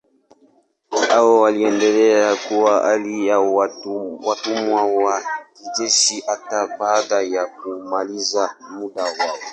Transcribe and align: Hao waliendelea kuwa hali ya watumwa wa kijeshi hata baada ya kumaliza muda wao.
Hao 1.07 1.39
waliendelea 1.41 2.35
kuwa 2.35 2.79
hali 2.83 3.27
ya 3.27 3.39
watumwa 3.39 4.85
wa 4.85 5.23
kijeshi 5.57 6.19
hata 6.27 6.67
baada 6.79 7.21
ya 7.21 7.45
kumaliza 7.45 8.55
muda 8.71 9.03
wao. 9.03 9.37